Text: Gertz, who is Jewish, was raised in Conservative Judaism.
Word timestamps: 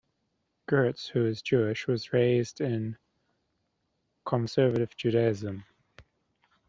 Gertz, 0.67 1.09
who 1.09 1.27
is 1.27 1.43
Jewish, 1.43 1.85
was 1.85 2.11
raised 2.11 2.59
in 2.59 2.97
Conservative 4.25 4.97
Judaism. 4.97 5.63